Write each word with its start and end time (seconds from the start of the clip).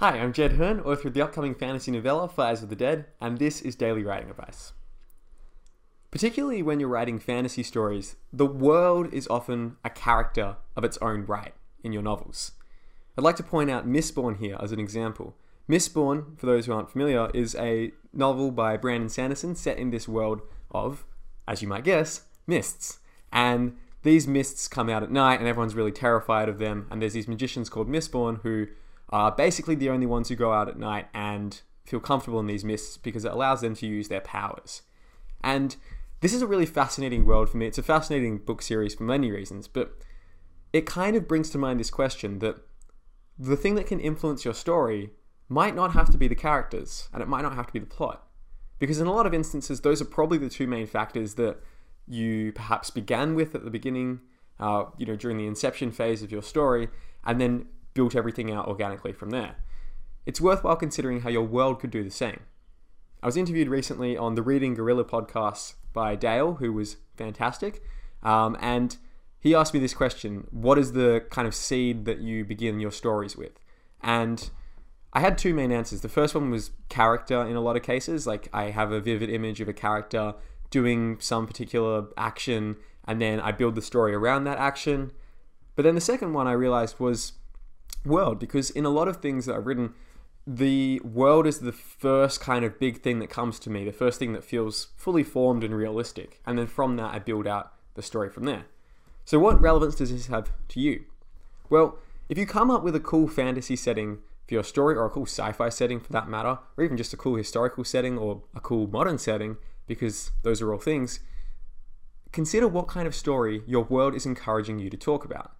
Hi, 0.00 0.18
I'm 0.18 0.32
Jed 0.32 0.52
Herne, 0.52 0.80
author 0.80 1.08
of 1.08 1.12
the 1.12 1.20
upcoming 1.20 1.54
fantasy 1.54 1.90
novella 1.90 2.26
Fires 2.26 2.62
of 2.62 2.70
the 2.70 2.74
Dead, 2.74 3.04
and 3.20 3.38
this 3.38 3.60
is 3.60 3.76
Daily 3.76 4.02
Writing 4.02 4.30
Advice. 4.30 4.72
Particularly 6.10 6.62
when 6.62 6.80
you're 6.80 6.88
writing 6.88 7.18
fantasy 7.18 7.62
stories, 7.62 8.16
the 8.32 8.46
world 8.46 9.12
is 9.12 9.28
often 9.28 9.76
a 9.84 9.90
character 9.90 10.56
of 10.74 10.84
its 10.84 10.96
own 11.02 11.26
right 11.26 11.52
in 11.84 11.92
your 11.92 12.00
novels. 12.00 12.52
I'd 13.18 13.24
like 13.24 13.36
to 13.36 13.42
point 13.42 13.70
out 13.70 13.86
Mistborn 13.86 14.38
here 14.38 14.56
as 14.58 14.72
an 14.72 14.80
example. 14.80 15.36
Mistborn, 15.68 16.38
for 16.38 16.46
those 16.46 16.64
who 16.64 16.72
aren't 16.72 16.90
familiar, 16.90 17.28
is 17.34 17.54
a 17.56 17.92
novel 18.10 18.50
by 18.50 18.78
Brandon 18.78 19.10
Sanderson 19.10 19.54
set 19.54 19.76
in 19.76 19.90
this 19.90 20.08
world 20.08 20.40
of, 20.70 21.04
as 21.46 21.60
you 21.60 21.68
might 21.68 21.84
guess, 21.84 22.22
mists. 22.46 23.00
And 23.30 23.76
these 24.02 24.26
mists 24.26 24.66
come 24.66 24.88
out 24.88 25.02
at 25.02 25.12
night, 25.12 25.40
and 25.40 25.46
everyone's 25.46 25.74
really 25.74 25.92
terrified 25.92 26.48
of 26.48 26.56
them. 26.56 26.86
And 26.90 27.02
there's 27.02 27.12
these 27.12 27.28
magicians 27.28 27.68
called 27.68 27.86
Mistborn 27.90 28.40
who 28.40 28.68
are 29.10 29.32
basically 29.32 29.74
the 29.74 29.90
only 29.90 30.06
ones 30.06 30.28
who 30.28 30.36
go 30.36 30.52
out 30.52 30.68
at 30.68 30.78
night 30.78 31.08
and 31.12 31.60
feel 31.84 32.00
comfortable 32.00 32.40
in 32.40 32.46
these 32.46 32.64
mists 32.64 32.96
because 32.96 33.24
it 33.24 33.32
allows 33.32 33.60
them 33.60 33.74
to 33.74 33.86
use 33.86 34.08
their 34.08 34.20
powers. 34.20 34.82
And 35.42 35.76
this 36.20 36.32
is 36.32 36.42
a 36.42 36.46
really 36.46 36.66
fascinating 36.66 37.26
world 37.26 37.50
for 37.50 37.56
me. 37.56 37.66
It's 37.66 37.78
a 37.78 37.82
fascinating 37.82 38.38
book 38.38 38.62
series 38.62 38.94
for 38.94 39.04
many 39.04 39.30
reasons, 39.30 39.66
but 39.66 39.98
it 40.72 40.86
kind 40.86 41.16
of 41.16 41.26
brings 41.26 41.50
to 41.50 41.58
mind 41.58 41.80
this 41.80 41.90
question 41.90 42.38
that 42.38 42.56
the 43.38 43.56
thing 43.56 43.74
that 43.74 43.86
can 43.86 44.00
influence 44.00 44.44
your 44.44 44.54
story 44.54 45.10
might 45.48 45.74
not 45.74 45.92
have 45.92 46.10
to 46.10 46.18
be 46.18 46.28
the 46.28 46.34
characters 46.34 47.08
and 47.12 47.22
it 47.22 47.28
might 47.28 47.42
not 47.42 47.56
have 47.56 47.66
to 47.66 47.72
be 47.72 47.78
the 47.78 47.86
plot. 47.86 48.28
Because 48.78 49.00
in 49.00 49.06
a 49.06 49.12
lot 49.12 49.26
of 49.26 49.34
instances, 49.34 49.80
those 49.80 50.00
are 50.00 50.06
probably 50.06 50.38
the 50.38 50.48
two 50.48 50.66
main 50.66 50.86
factors 50.86 51.34
that 51.34 51.58
you 52.06 52.52
perhaps 52.52 52.90
began 52.90 53.34
with 53.34 53.54
at 53.54 53.64
the 53.64 53.70
beginning, 53.70 54.20
uh, 54.58 54.84
you 54.96 55.06
know, 55.06 55.16
during 55.16 55.36
the 55.36 55.46
inception 55.46 55.90
phase 55.90 56.22
of 56.22 56.30
your 56.30 56.42
story, 56.42 56.88
and 57.24 57.40
then 57.40 57.66
built 57.94 58.14
everything 58.14 58.50
out 58.50 58.68
organically 58.68 59.12
from 59.12 59.30
there. 59.30 59.56
It's 60.26 60.40
worthwhile 60.40 60.76
considering 60.76 61.22
how 61.22 61.30
your 61.30 61.42
world 61.42 61.80
could 61.80 61.90
do 61.90 62.04
the 62.04 62.10
same. 62.10 62.40
I 63.22 63.26
was 63.26 63.36
interviewed 63.36 63.68
recently 63.68 64.16
on 64.16 64.34
the 64.34 64.42
Reading 64.42 64.74
Gorilla 64.74 65.04
podcast 65.04 65.74
by 65.92 66.14
Dale, 66.16 66.54
who 66.54 66.72
was 66.72 66.96
fantastic, 67.16 67.82
um, 68.22 68.56
and 68.60 68.96
he 69.38 69.54
asked 69.54 69.74
me 69.74 69.80
this 69.80 69.94
question 69.94 70.46
What 70.50 70.78
is 70.78 70.92
the 70.92 71.24
kind 71.30 71.48
of 71.48 71.54
seed 71.54 72.04
that 72.04 72.20
you 72.20 72.44
begin 72.44 72.80
your 72.80 72.92
stories 72.92 73.36
with? 73.36 73.58
And 74.02 74.50
I 75.12 75.20
had 75.20 75.36
two 75.36 75.54
main 75.54 75.72
answers. 75.72 76.02
The 76.02 76.08
first 76.08 76.34
one 76.34 76.50
was 76.50 76.70
character 76.88 77.42
in 77.42 77.56
a 77.56 77.60
lot 77.60 77.76
of 77.76 77.82
cases. 77.82 78.26
Like, 78.26 78.48
I 78.52 78.64
have 78.64 78.92
a 78.92 79.00
vivid 79.00 79.28
image 79.28 79.60
of 79.60 79.68
a 79.68 79.72
character 79.72 80.34
doing 80.70 81.18
some 81.18 81.46
particular 81.46 82.06
action, 82.16 82.76
and 83.06 83.20
then 83.20 83.40
I 83.40 83.50
build 83.52 83.74
the 83.74 83.82
story 83.82 84.14
around 84.14 84.44
that 84.44 84.58
action. 84.58 85.10
But 85.74 85.82
then 85.82 85.94
the 85.94 86.00
second 86.00 86.32
one 86.32 86.46
I 86.46 86.52
realized 86.52 87.00
was 87.00 87.32
world 88.04 88.38
because 88.38 88.70
in 88.70 88.84
a 88.84 88.90
lot 88.90 89.08
of 89.08 89.18
things 89.18 89.46
that 89.46 89.56
I've 89.56 89.66
written, 89.66 89.94
the 90.46 91.00
world 91.00 91.46
is 91.46 91.60
the 91.60 91.72
first 91.72 92.40
kind 92.40 92.64
of 92.64 92.78
big 92.78 93.02
thing 93.02 93.18
that 93.18 93.30
comes 93.30 93.58
to 93.60 93.70
me, 93.70 93.84
the 93.84 93.92
first 93.92 94.18
thing 94.18 94.32
that 94.32 94.44
feels 94.44 94.88
fully 94.96 95.22
formed 95.22 95.62
and 95.62 95.74
realistic. 95.74 96.40
And 96.46 96.58
then 96.58 96.66
from 96.66 96.96
that, 96.96 97.14
I 97.14 97.18
build 97.18 97.46
out 97.46 97.72
the 97.94 98.02
story 98.02 98.30
from 98.30 98.44
there. 98.44 98.66
So, 99.24 99.38
what 99.38 99.60
relevance 99.60 99.94
does 99.94 100.10
this 100.10 100.26
have 100.26 100.50
to 100.68 100.80
you? 100.80 101.04
Well, 101.68 101.98
if 102.28 102.38
you 102.38 102.46
come 102.46 102.70
up 102.70 102.82
with 102.82 102.96
a 102.96 103.00
cool 103.00 103.28
fantasy 103.28 103.76
setting 103.76 104.18
for 104.48 104.54
your 104.54 104.64
story, 104.64 104.96
or 104.96 105.04
a 105.04 105.10
cool 105.10 105.26
sci 105.26 105.52
fi 105.52 105.68
setting 105.68 106.00
for 106.00 106.12
that 106.12 106.28
matter, 106.28 106.58
or 106.76 106.84
even 106.84 106.96
just 106.96 107.12
a 107.12 107.16
cool 107.16 107.36
historical 107.36 107.84
setting 107.84 108.18
or 108.18 108.42
a 108.54 108.60
cool 108.60 108.88
modern 108.88 109.18
setting, 109.18 109.56
because 109.86 110.32
those 110.42 110.62
are 110.62 110.72
all 110.72 110.80
things, 110.80 111.20
consider 112.32 112.66
what 112.66 112.88
kind 112.88 113.06
of 113.06 113.14
story 113.14 113.62
your 113.66 113.84
world 113.84 114.14
is 114.14 114.26
encouraging 114.26 114.78
you 114.78 114.90
to 114.90 114.96
talk 114.96 115.24
about. 115.24 115.52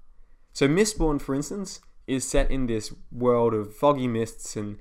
So, 0.52 0.66
Mistborn, 0.66 1.20
for 1.20 1.34
instance, 1.34 1.80
is 2.10 2.28
set 2.28 2.50
in 2.50 2.66
this 2.66 2.92
world 3.12 3.54
of 3.54 3.74
foggy 3.74 4.08
mists 4.08 4.56
and 4.56 4.78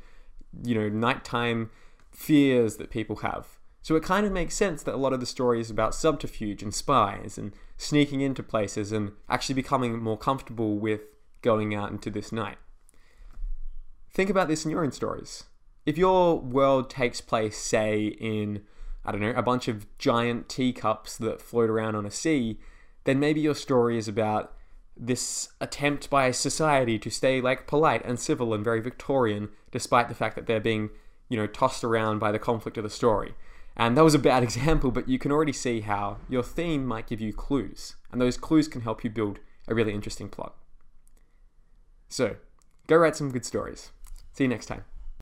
you 0.64 0.76
know 0.76 0.90
nighttime 0.90 1.70
fears 2.12 2.78
that 2.78 2.90
people 2.90 3.18
have. 3.18 3.60
So 3.82 3.96
it 3.96 4.04
kind 4.04 4.26
of 4.26 4.32
makes 4.32 4.56
sense 4.56 4.84
that 4.84 4.94
a 4.94 4.98
lot 4.98 5.14
of 5.14 5.20
the 5.20 5.26
story 5.26 5.60
is 5.60 5.70
about 5.70 5.96
subterfuge 5.96 6.62
and 6.62 6.74
spies 6.74 7.38
and 7.38 7.54
sneaking 7.78 8.22
into 8.22 8.44
places 8.44 8.92
and 8.92 9.14
actually 9.30 9.56
becoming 9.56 10.02
more 10.02 10.18
comfortable 10.18 10.78
with 10.78 11.02
going 11.42 11.74
out 11.74 11.92
into 11.92 12.10
this 12.10 12.32
night. 12.32 12.58
Think 14.12 14.30
about 14.30 14.48
this 14.48 14.66
in 14.66 14.72
your 14.72 14.84
own 14.84 14.92
stories. 14.92 15.46
If 15.86 15.98
your 15.98 16.40
world 16.40 16.90
takes 16.90 17.22
place, 17.22 17.58
say, 17.58 18.08
in, 18.20 18.64
I 19.06 19.12
don't 19.12 19.22
know, 19.22 19.32
a 19.32 19.42
bunch 19.42 19.68
of 19.68 19.88
giant 19.98 20.50
teacups 20.50 21.18
that 21.18 21.42
float 21.42 21.70
around 21.70 21.96
on 21.96 22.06
a 22.06 22.12
sea, 22.12 22.60
then 23.06 23.20
maybe 23.20 23.40
your 23.40 23.56
story 23.56 23.98
is 23.98 24.08
about 24.08 24.54
this 25.00 25.50
attempt 25.62 26.10
by 26.10 26.30
society 26.32 27.00
to 27.00 27.10
stay 27.10 27.40
like 27.40 27.68
polite 27.68 28.04
and 28.04 28.20
civil 28.20 28.54
and 28.54 28.64
very 28.64 28.82
Victorian, 28.82 29.50
despite 29.72 30.10
the 30.10 30.16
fact 30.16 30.36
that 30.36 30.46
they're 30.46 30.60
being, 30.60 30.90
you 31.30 31.38
know, 31.38 31.48
tossed 31.48 31.84
around 31.84 32.20
by 32.20 32.32
the 32.32 32.40
conflict 32.40 32.78
of 32.78 32.84
the 32.84 32.90
story. 32.90 33.34
And 33.78 33.96
that 33.96 34.04
was 34.04 34.14
a 34.14 34.20
bad 34.20 34.44
example, 34.50 34.92
but 34.92 35.08
you 35.08 35.18
can 35.18 35.32
already 35.32 35.54
see 35.54 35.82
how 35.82 36.18
your 36.28 36.44
theme 36.44 36.86
might 36.86 37.08
give 37.08 37.22
you 37.22 37.32
clues, 37.32 37.96
and 38.12 38.20
those 38.20 38.38
clues 38.38 38.68
can 38.68 38.82
help 38.82 39.04
you 39.04 39.10
build 39.10 39.40
a 39.68 39.74
really 39.74 39.94
interesting 39.94 40.28
plot. 40.28 40.56
So, 42.10 42.36
go 42.88 42.98
write 42.98 43.16
some 43.16 43.32
good 43.32 43.46
stories. 43.46 43.92
See 44.34 44.44
you 44.44 44.50
next 44.50 44.66
time. 44.66 44.84